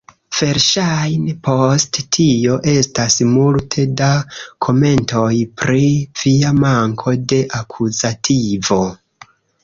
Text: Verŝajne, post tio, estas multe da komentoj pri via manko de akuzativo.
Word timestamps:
Verŝajne, 0.35 1.33
post 1.47 1.97
tio, 2.15 2.55
estas 2.71 3.17
multe 3.33 3.85
da 4.01 4.07
komentoj 4.67 5.27
pri 5.63 5.83
via 6.21 6.55
manko 6.63 7.13
de 7.35 7.39
akuzativo. 7.59 8.79